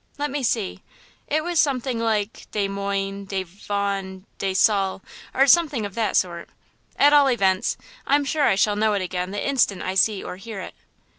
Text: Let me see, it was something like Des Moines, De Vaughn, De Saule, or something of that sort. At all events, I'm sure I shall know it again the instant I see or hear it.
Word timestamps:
Let 0.17 0.31
me 0.31 0.41
see, 0.41 0.81
it 1.27 1.43
was 1.43 1.59
something 1.59 1.99
like 1.99 2.47
Des 2.49 2.67
Moines, 2.67 3.25
De 3.25 3.43
Vaughn, 3.43 4.25
De 4.39 4.51
Saule, 4.51 4.99
or 5.31 5.45
something 5.45 5.85
of 5.85 5.93
that 5.93 6.17
sort. 6.17 6.49
At 6.97 7.13
all 7.13 7.29
events, 7.29 7.77
I'm 8.07 8.25
sure 8.25 8.45
I 8.45 8.55
shall 8.55 8.75
know 8.75 8.93
it 8.93 9.03
again 9.03 9.29
the 9.29 9.47
instant 9.47 9.83
I 9.83 9.93
see 9.93 10.23
or 10.23 10.37
hear 10.37 10.59
it. 10.59 10.73